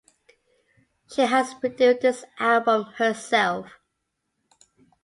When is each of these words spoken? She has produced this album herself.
She 1.13 1.21
has 1.21 1.53
produced 1.53 2.01
this 2.01 2.25
album 2.39 2.85
herself. 2.95 3.67